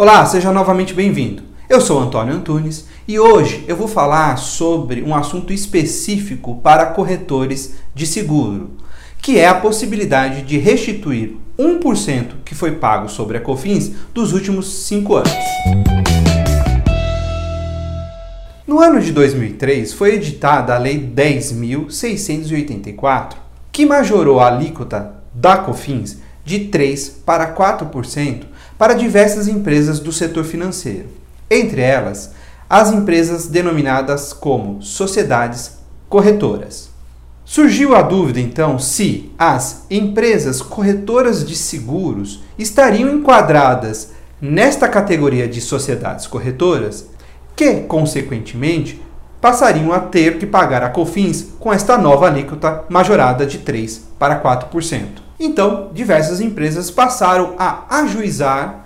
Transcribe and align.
Olá, 0.00 0.24
seja 0.24 0.50
novamente 0.50 0.94
bem-vindo. 0.94 1.42
Eu 1.68 1.78
sou 1.78 2.00
Antônio 2.00 2.32
Antunes 2.32 2.86
e 3.06 3.20
hoje 3.20 3.66
eu 3.68 3.76
vou 3.76 3.86
falar 3.86 4.38
sobre 4.38 5.02
um 5.02 5.14
assunto 5.14 5.52
específico 5.52 6.56
para 6.62 6.86
corretores 6.86 7.74
de 7.94 8.06
seguro, 8.06 8.78
que 9.20 9.38
é 9.38 9.46
a 9.46 9.54
possibilidade 9.54 10.40
de 10.40 10.56
restituir 10.56 11.36
1% 11.58 12.28
que 12.46 12.54
foi 12.54 12.76
pago 12.76 13.10
sobre 13.10 13.36
a 13.36 13.42
COFINS 13.42 13.92
dos 14.14 14.32
últimos 14.32 14.86
5 14.86 15.16
anos. 15.16 15.34
No 18.66 18.80
ano 18.80 19.02
de 19.02 19.12
2003 19.12 19.92
foi 19.92 20.14
editada 20.14 20.74
a 20.74 20.78
Lei 20.78 21.12
10.684, 21.14 23.34
que 23.70 23.84
majorou 23.84 24.40
a 24.40 24.46
alíquota 24.46 25.16
da 25.34 25.58
COFINS 25.58 26.22
de 26.42 26.60
3 26.60 27.20
para 27.26 27.54
4% 27.54 28.44
para 28.80 28.94
diversas 28.94 29.46
empresas 29.46 30.00
do 30.00 30.10
setor 30.10 30.42
financeiro, 30.42 31.10
entre 31.50 31.82
elas 31.82 32.32
as 32.66 32.90
empresas 32.90 33.46
denominadas 33.46 34.32
como 34.32 34.80
sociedades 34.80 35.72
corretoras. 36.08 36.88
Surgiu 37.44 37.94
a 37.94 38.00
dúvida 38.00 38.40
então 38.40 38.78
se 38.78 39.30
as 39.38 39.84
empresas 39.90 40.62
corretoras 40.62 41.46
de 41.46 41.54
seguros 41.56 42.42
estariam 42.58 43.10
enquadradas 43.10 44.12
nesta 44.40 44.88
categoria 44.88 45.46
de 45.46 45.60
sociedades 45.60 46.26
corretoras 46.26 47.04
que, 47.54 47.82
consequentemente, 47.82 48.98
passariam 49.42 49.92
a 49.92 50.00
ter 50.00 50.38
que 50.38 50.46
pagar 50.46 50.82
a 50.82 50.88
COFINS 50.88 51.48
com 51.58 51.70
esta 51.70 51.98
nova 51.98 52.28
alíquota 52.28 52.84
majorada 52.88 53.44
de 53.44 53.58
3 53.58 54.06
para 54.18 54.42
4%. 54.42 55.29
Então, 55.42 55.88
diversas 55.94 56.38
empresas 56.38 56.90
passaram 56.90 57.54
a 57.58 58.00
ajuizar 58.00 58.84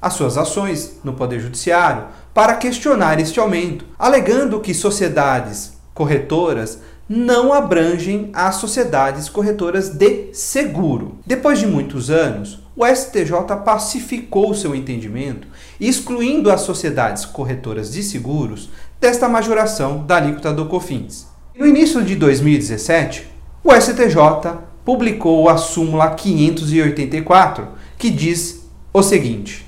as 0.00 0.12
suas 0.12 0.38
ações 0.38 1.00
no 1.02 1.14
Poder 1.14 1.40
Judiciário 1.40 2.04
para 2.32 2.54
questionar 2.54 3.18
este 3.18 3.40
aumento, 3.40 3.84
alegando 3.98 4.60
que 4.60 4.72
sociedades 4.72 5.72
corretoras 5.92 6.78
não 7.08 7.52
abrangem 7.52 8.30
as 8.32 8.54
sociedades 8.56 9.28
corretoras 9.28 9.88
de 9.88 10.32
seguro. 10.32 11.18
Depois 11.26 11.58
de 11.58 11.66
muitos 11.66 12.08
anos, 12.08 12.60
o 12.76 12.86
STJ 12.86 13.32
pacificou 13.64 14.54
seu 14.54 14.76
entendimento, 14.76 15.48
excluindo 15.80 16.52
as 16.52 16.60
sociedades 16.60 17.24
corretoras 17.24 17.92
de 17.92 18.04
seguros 18.04 18.70
desta 19.00 19.28
majoração 19.28 20.06
da 20.06 20.18
alíquota 20.18 20.52
do 20.52 20.66
COFINS. 20.66 21.26
No 21.58 21.66
início 21.66 22.00
de 22.04 22.14
2017, 22.14 23.26
o 23.64 23.72
STJ 23.74 24.75
publicou 24.86 25.48
a 25.48 25.56
súmula 25.56 26.14
584, 26.14 27.66
que 27.98 28.08
diz 28.08 28.64
o 28.92 29.02
seguinte: 29.02 29.66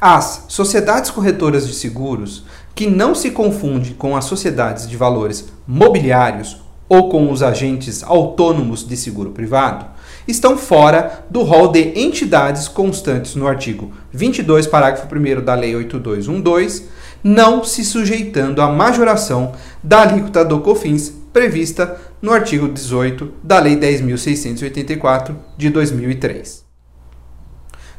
as 0.00 0.46
sociedades 0.48 1.08
corretoras 1.08 1.64
de 1.66 1.74
seguros, 1.74 2.44
que 2.74 2.88
não 2.88 3.14
se 3.14 3.30
confunde 3.30 3.94
com 3.94 4.16
as 4.16 4.24
sociedades 4.24 4.88
de 4.88 4.96
valores 4.96 5.48
mobiliários 5.64 6.60
ou 6.88 7.08
com 7.08 7.30
os 7.30 7.40
agentes 7.40 8.02
autônomos 8.02 8.86
de 8.86 8.96
seguro 8.96 9.30
privado, 9.30 9.86
estão 10.26 10.58
fora 10.58 11.24
do 11.30 11.42
rol 11.42 11.68
de 11.68 11.92
entidades 12.00 12.66
constantes 12.66 13.36
no 13.36 13.46
artigo 13.46 13.92
22, 14.10 14.66
parágrafo 14.66 15.06
1 15.14 15.44
da 15.44 15.54
Lei 15.54 15.76
8212, 15.76 16.88
não 17.22 17.62
se 17.62 17.84
sujeitando 17.84 18.60
à 18.60 18.68
majoração 18.68 19.52
da 19.82 20.02
alíquota 20.02 20.44
do 20.44 20.60
COFINS 20.60 21.12
prevista 21.32 21.96
no 22.20 22.32
artigo 22.32 22.68
18 22.68 23.32
da 23.42 23.58
Lei 23.58 23.76
10.684 23.76 25.34
de 25.56 25.70
2003. 25.70 26.64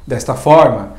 Desta 0.06 0.36
forma, 0.36 0.94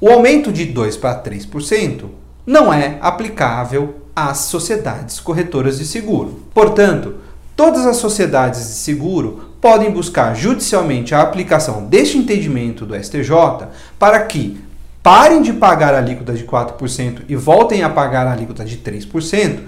o 0.00 0.10
aumento 0.10 0.52
de 0.52 0.66
2 0.66 0.96
para 0.96 1.22
3% 1.22 2.04
não 2.44 2.72
é 2.72 2.98
aplicável 3.00 4.02
às 4.14 4.38
sociedades 4.38 5.20
corretoras 5.20 5.78
de 5.78 5.86
seguro. 5.86 6.42
Portanto, 6.52 7.16
todas 7.54 7.86
as 7.86 7.96
sociedades 7.96 8.60
de 8.60 8.74
seguro 8.74 9.52
podem 9.60 9.90
buscar 9.90 10.34
judicialmente 10.34 11.14
a 11.14 11.22
aplicação 11.22 11.86
deste 11.86 12.18
entendimento 12.18 12.84
do 12.84 12.94
STJ 12.94 13.68
para 13.98 14.20
que 14.20 14.60
parem 15.02 15.40
de 15.40 15.52
pagar 15.52 15.94
a 15.94 15.98
alíquota 15.98 16.32
de 16.32 16.44
4% 16.44 17.22
e 17.28 17.36
voltem 17.36 17.82
a 17.82 17.88
pagar 17.88 18.26
a 18.26 18.32
alíquota 18.32 18.64
de 18.64 18.76
3%, 18.78 19.60